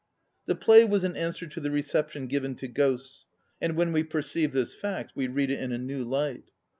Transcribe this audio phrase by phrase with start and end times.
[0.47, 3.27] The play was an answer to the reception given to" Ghosts,"
[3.61, 6.49] and when we perceive this fact we read it in a new light.